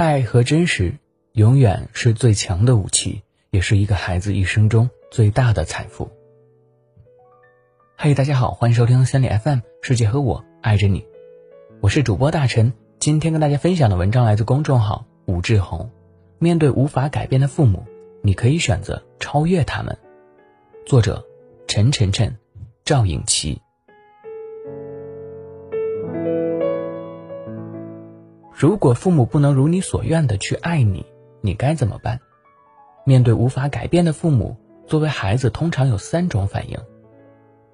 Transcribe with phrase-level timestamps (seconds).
[0.00, 0.94] 爱和真实
[1.32, 6.10] 永远是最强的武器，也是一个孩子一生中最大的财富。
[7.98, 11.04] 嘿，大家好，欢迎收听三里 FM，世界和我爱着你，
[11.82, 12.72] 我是主播大陈。
[12.98, 15.90] 今天跟大家分享的文章来自公众号武志红。
[16.38, 17.84] 面对无法改变的父母，
[18.22, 19.98] 你可以选择超越他们。
[20.86, 21.22] 作者：
[21.66, 22.34] 陈晨晨、
[22.86, 23.60] 赵颖琪。
[28.60, 31.06] 如果父母不能如你所愿的去爱你，
[31.40, 32.20] 你该怎么办？
[33.06, 34.54] 面对无法改变的父母，
[34.86, 36.78] 作为孩子通常有三种反应：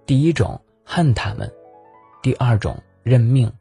[0.06, 1.52] 第一种恨他们，
[2.22, 3.52] 第二种认命，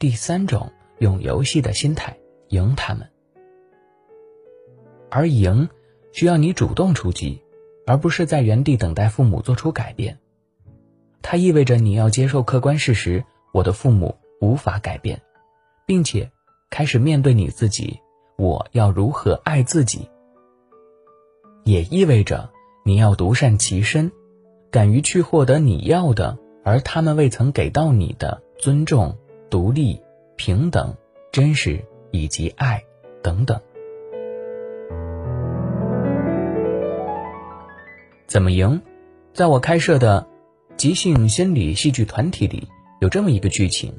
[0.00, 2.18] 第三种用游戏的心态
[2.48, 3.08] 赢他们。
[5.08, 5.68] 而赢，
[6.10, 7.40] 需要你主动出击，
[7.86, 10.18] 而不是在原地等待父母做出改变。
[11.22, 15.22] 它意味着你要接受客观事实：我的父母无法改变，
[15.86, 16.28] 并且。
[16.72, 18.00] 开始面对你自己，
[18.38, 20.08] 我要如何爱自己？
[21.64, 22.48] 也意味着
[22.82, 24.10] 你要独善其身，
[24.70, 29.18] 敢于去获得你要的，而他们未曾给到你的尊重、
[29.50, 30.00] 独立、
[30.36, 30.96] 平等、
[31.30, 32.82] 真实以及爱
[33.22, 33.60] 等等。
[38.26, 38.80] 怎么赢？
[39.34, 40.26] 在我开设的
[40.78, 42.66] 即兴心理戏剧团体里，
[43.02, 43.92] 有这么一个剧情。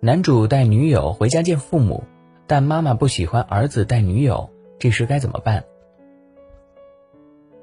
[0.00, 2.04] 男主带女友回家见父母，
[2.46, 5.64] 但妈妈不喜欢儿子带女友，这时该怎么办？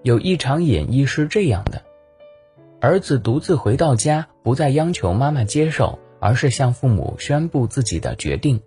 [0.03, 1.81] 有一场演绎是这样的：
[2.81, 8.61] 儿子独自回到家，不再央求妈妈接受，而是向父母宣布自己的决定。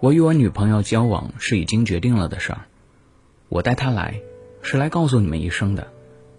[0.00, 2.62] 我与我女朋友交往是已经决定了的事儿，
[3.50, 4.22] 我带她来，
[4.62, 5.86] 是来告诉你们一声的，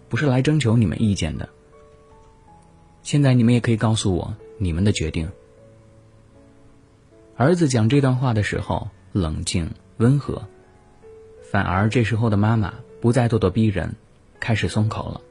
[0.10, 1.48] 不是来征求你们意见的。
[3.04, 5.30] 现在你们也可以告诉我你们的决定。
[7.36, 10.48] 儿子讲这段话的时候冷静温和，
[11.52, 13.96] 反而这时候的妈妈不再咄咄逼人，
[14.40, 15.22] 开始松口了。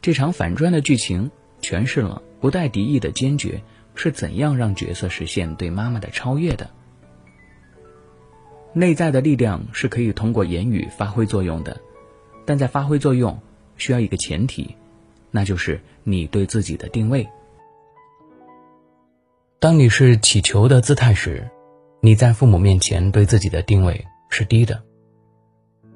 [0.00, 1.30] 这场反转的剧情
[1.60, 3.62] 诠释了不带敌意的坚决
[3.94, 6.68] 是怎样让角色实现对妈妈的超越的。
[8.72, 11.80] 内在的力量是可以通过言语发挥作用的，
[12.44, 13.40] 但在发挥作用
[13.76, 14.74] 需要一个前提。
[15.32, 17.28] 那就是你对自己的定位。
[19.58, 21.48] 当你是乞求的姿态时，
[22.00, 24.82] 你在父母面前对自己的定位是低的。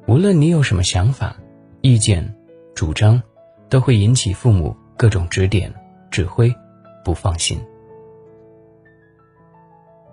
[0.06, 1.36] 无论你有什么想法、
[1.80, 2.34] 意见、
[2.74, 3.22] 主张，
[3.68, 5.72] 都会引起父母各种指点、
[6.10, 6.54] 指挥，
[7.04, 7.60] 不放心。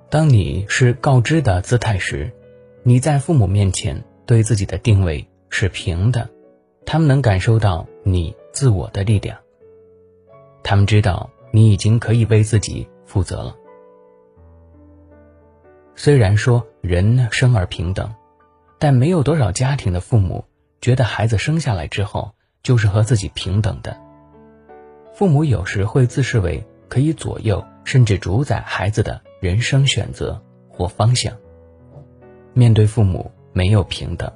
[0.09, 2.31] 当你是告知的姿态时，
[2.83, 6.29] 你在父母面前对自己的定位是平的，
[6.85, 8.35] 他们能感受到你。
[8.53, 9.37] 自我的力量。
[10.63, 13.53] 他们知道你已经可以为自己负责了。
[15.95, 18.09] 虽然说人生而平等，
[18.79, 20.45] 但没有多少家庭的父母
[20.79, 23.99] 觉得孩子生下来之后就是和自己平等的。
[25.13, 31.35] 父母有时会自视为可以左右甚至主宰孩子的人生选择或方向。
[32.53, 34.31] 面对父母没有平等，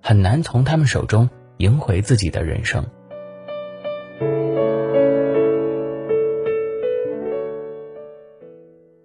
[0.00, 2.86] 很难从他们手中赢回自己的人生。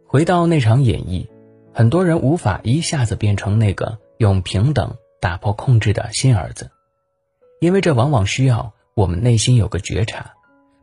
[0.05, 1.27] 回到那场演绎，
[1.71, 6.71] 很多人无法一下子变成那个用平等打破控制的新儿子，
[7.59, 10.33] 因为这往往需要我们内心有个觉察，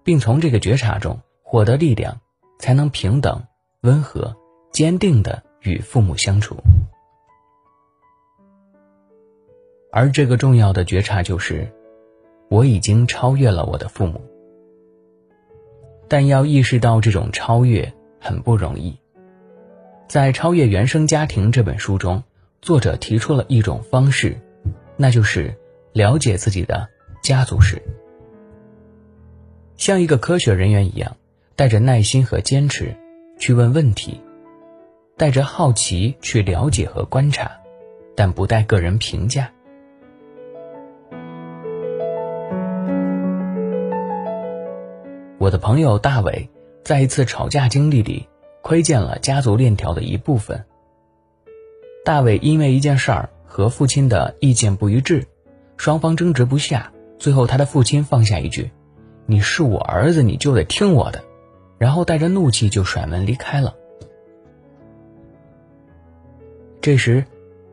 [0.04, 2.20] 并从这个觉察中获得力量，
[2.60, 3.44] 才能平等、
[3.80, 4.36] 温和、
[4.70, 6.56] 坚定的与父母相处。
[9.90, 11.72] 而这个重要的觉察就是，
[12.48, 14.20] 我已经超越了我的父母。
[16.08, 18.96] 但要意识到这种超越很不容易。
[20.08, 22.22] 在《超越原生家庭》这本书中，
[22.62, 24.36] 作者提出了一种方式，
[24.96, 25.52] 那就是
[25.92, 26.88] 了解自己的
[27.22, 27.82] 家族史，
[29.76, 31.16] 像一个科学人员一样，
[31.56, 32.96] 带着耐心和坚持
[33.40, 34.20] 去问问题，
[35.16, 37.50] 带着好奇去了解和观察，
[38.14, 39.50] 但不带个人评价。
[45.46, 46.50] 我的朋友大伟
[46.82, 48.28] 在一次吵架经历里。
[48.62, 50.64] 窥见了家族链条的一部分。
[52.04, 55.24] 大伟因为一件事儿和父亲的意见不一致，
[55.76, 58.72] 双方争执不下，最后他的父亲放下一句
[59.24, 61.22] ：“你是我儿子，你就得听我的。”
[61.78, 63.76] 然后带着怒气就甩门离开了。
[66.80, 67.24] 这时，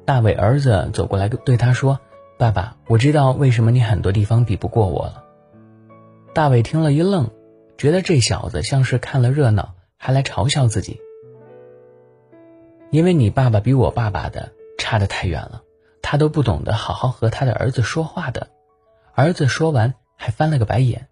[0.06, 2.00] 大伟儿子走过来对他说
[2.38, 5.24] ：“爸爸，我知道为什么你很多地方比不过我了。”
[6.36, 7.32] 大伟听了一愣，
[7.78, 9.76] 觉得这小子像是看了热闹。
[10.06, 11.00] 还来嘲笑自己，
[12.92, 15.64] 因为你爸爸比我爸爸的差得太远了，
[16.02, 18.50] 他都不懂得好好和他的儿子说话的。
[19.14, 21.08] 儿子说完还翻了个白眼。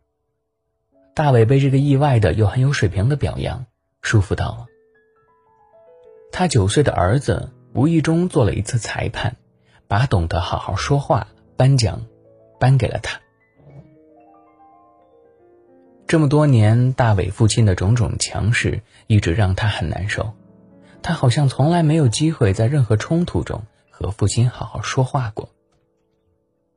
[1.13, 3.65] 大伟被这个意外的又很有水平的表扬
[4.01, 4.65] 舒服到了。
[6.33, 9.37] 他九岁的儿子无意中做了一次裁判，
[9.87, 12.01] 把懂得好好说话颁奖
[12.59, 13.21] 颁给了他。
[16.11, 20.33] 这么多年，大伟父亲的种种强势一直让他很难受。
[21.01, 25.47] 他好像从来没有机会在任何冲突中和父亲好好说话过。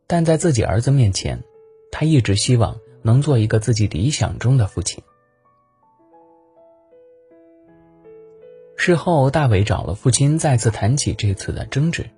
[0.06, 1.42] 但在自己儿子面前，
[1.90, 5.02] 他一直希望能做一个自己理想中的父亲。
[8.76, 12.08] 事后，大伟找了父亲，再次谈起这次的争执，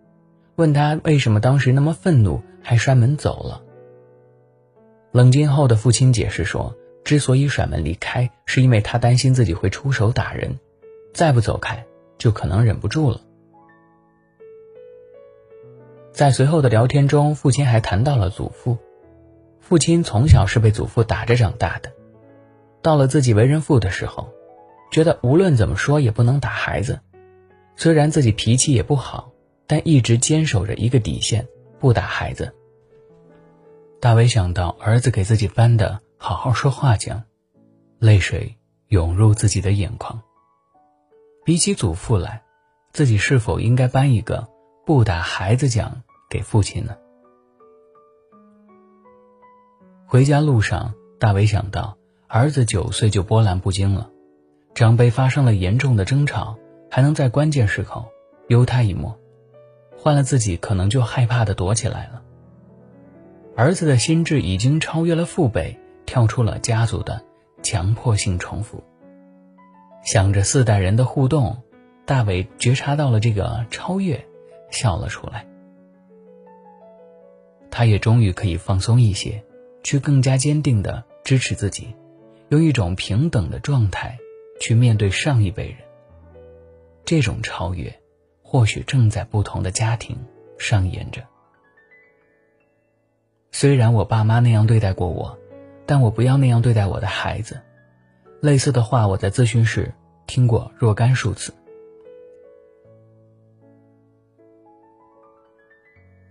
[0.57, 3.63] 问他为什么当时那么愤怒，还摔门走了。
[5.13, 10.59] 冷静后的父亲解释说，之所以甩门离开，是因为他担心自己会出手打人，
[11.15, 11.87] 再不走开。
[12.19, 13.21] 就可能忍不住了。
[16.13, 18.79] 在随后的聊天中，父亲还谈到了祖父。
[19.61, 21.93] 父亲从小是被祖父打着长大的，
[22.81, 24.31] 到了自己为人父的时候，
[24.91, 27.01] 觉得无论怎么说也不能打孩子。
[27.77, 29.31] 虽然自己脾气也不好，
[29.67, 31.47] 但一直坚守着一个底线，
[31.79, 32.55] 不打孩子。
[34.01, 37.25] 大伟想到儿子给自己翻的“好好说话”讲，
[37.99, 38.57] 泪水
[38.89, 40.23] 涌入自己的眼眶。
[41.45, 42.43] 比起祖父来，
[42.93, 44.49] 自己是否应该颁一个
[44.85, 46.97] 不打孩子奖给父亲呢？
[50.07, 51.99] 回家路上，大伟想到
[52.29, 54.11] 儿子九岁就波澜不惊了，
[54.75, 56.59] 长辈发生了严重的争吵，
[56.91, 58.05] 还能在关键时刻
[58.49, 59.19] 悠他一默，
[59.97, 62.23] 换了自己可能就害怕的躲起来了。
[63.57, 67.23] 儿子的心智已经超越了父辈，跳出了家族的
[67.63, 68.83] 强迫性重复。
[70.03, 71.63] 想着四代人的互动，
[72.05, 74.25] 大伟觉察到了这个超越，
[74.71, 75.47] 笑了出来。
[77.71, 79.45] 他也终于可以放松一些，
[79.83, 81.95] 去更加坚定的支持自己，
[82.49, 84.17] 用一种平等的状态
[84.61, 85.79] 去面对上一辈人。
[87.05, 87.93] 这种超越，
[88.43, 90.17] 或许正在不同的家庭
[90.57, 91.23] 上演着。
[93.51, 95.39] 虽然我爸妈那样对待过我，
[95.87, 97.61] 但我不要那样对待我的孩子。
[98.41, 99.95] 类似的话，我在咨询室
[100.27, 101.55] 听过若干数次。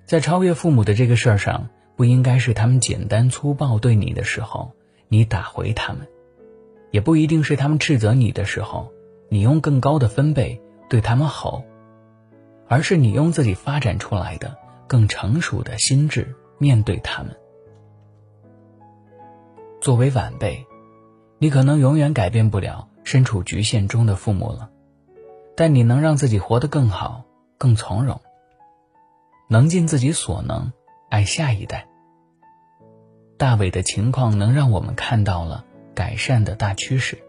[0.05, 4.71] 在超越父母的这个事儿上，不应该是他们简单粗暴对你的时候，
[5.07, 6.03] 你打回他们；
[6.91, 8.91] 也不一定是他们斥责你的时候，
[9.29, 11.63] 你用更高的分贝对他们吼，
[12.67, 14.55] 而是你用自己发展出来的
[14.85, 17.35] 更成熟的心智面对他们。
[19.85, 20.65] 作为晚辈。
[21.37, 24.71] 你可能永远改变不了身处局限中的父母了，
[25.55, 27.23] 但你能让自己活得更好、
[27.59, 28.19] 更从容，
[29.47, 30.73] 能尽自己所能
[31.11, 31.87] 爱下一代。
[33.37, 37.19] 大伟的情况能让我们看到了改善的大趋势。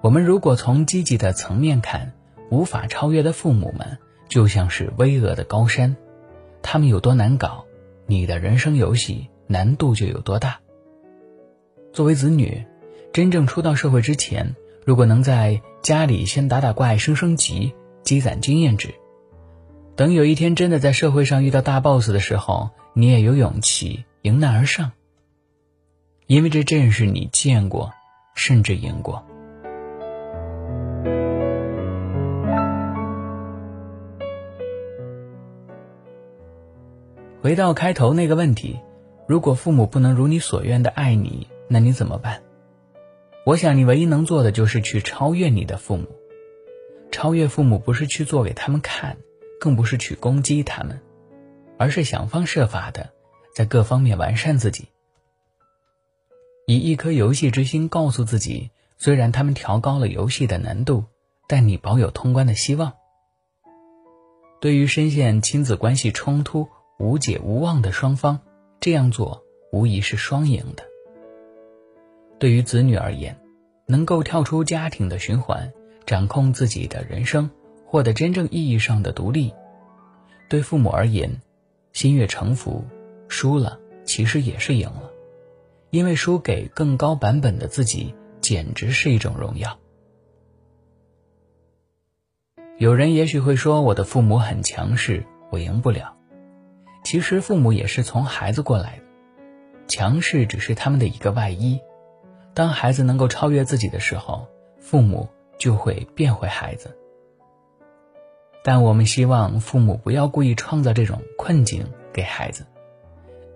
[0.00, 2.12] 我们如果从积极的层面看，
[2.50, 5.94] 无法超越的父母们就像是巍峨的高山，
[6.60, 7.66] 他们有多难搞，
[8.06, 10.60] 你的人生游戏难度就有多大。
[11.92, 12.64] 作为子女，
[13.12, 17.72] 真正出到社会之前，如果能在家里先打打怪、升升级、
[18.02, 18.94] 积攒经验值，
[19.96, 24.92] 等有一天真的在社会上遇到大 boss 的时候，你也有勇气迎难而上，
[26.26, 27.92] 因为这正是你见过，
[28.34, 29.24] 甚至赢过。
[37.40, 38.80] 回到开头那个问题，
[39.26, 42.42] 如果父母不能如你所愿的爱你，那你怎么办？
[43.46, 46.06] 我想你唯一能做的就是去超越你的父母。
[47.10, 49.16] 超越父母不是去做给他们看，
[49.60, 51.00] 更不是去攻击他们，
[51.78, 53.10] 而是想方设法的
[53.54, 54.88] 在各方面完善自己。
[56.66, 61.04] 以一颗游戏之心告诉自己，虽然他们调高了游戏的难度，
[61.46, 62.94] 但你保有通关的希望。
[64.60, 68.40] 对于深陷亲子关系冲突无解无望的双方，
[68.80, 70.84] 这样做无疑是双赢的。
[72.38, 73.38] 对于子女而言，
[73.86, 75.72] 能够跳出家庭的循环，
[76.04, 77.50] 掌控自己的人生，
[77.86, 79.54] 获得真正意义上的独立；
[80.48, 81.40] 对父母而言，
[81.92, 82.84] 心悦诚服，
[83.28, 85.10] 输了其实也是赢了，
[85.90, 89.78] 因为输给更高版本的自己，简直是一种荣耀。
[92.76, 96.16] 有人也许会说，我的父母很强势，我赢不了。
[97.04, 99.02] 其实，父母也是从孩子过来的，
[99.86, 101.78] 强势只是他们的一个外衣。
[102.54, 104.48] 当孩子能够超越自己的时候，
[104.80, 106.96] 父母就会变回孩子。
[108.62, 112.64] 但我们希望父母不要故意创造这种困境给孩子。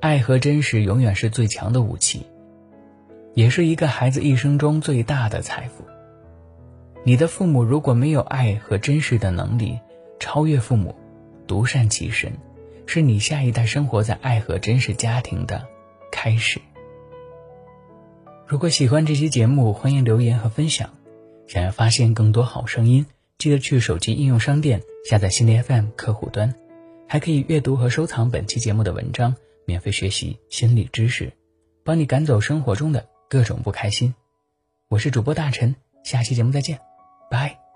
[0.01, 2.27] 爱和真实永远是最强的武器，
[3.33, 5.83] 也是一个孩子一生中最大的财富。
[7.03, 9.79] 你的父母如果没有爱和真实的能力，
[10.21, 10.95] 超越父母，
[11.47, 12.31] 独善其身，
[12.89, 15.69] 是你下一代生活在爱和真实家庭的
[16.11, 16.59] 开始。
[18.47, 20.95] 如果喜欢这期节目，欢迎留言和分享。
[21.47, 23.05] 想要发现更多好声音，
[23.37, 26.55] 记得去手机应用商店下载心理 FM 客户端，
[27.07, 31.35] 还可以阅读和收藏本期节目的文章，免费学习心理知识，
[31.85, 34.15] 帮你赶走生活中的各种不开心。
[34.89, 36.79] 我是主播大陈，下期节目再见，
[37.31, 37.68] 拜。